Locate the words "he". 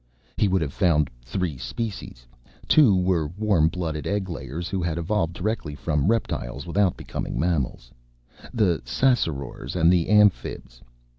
0.35-0.47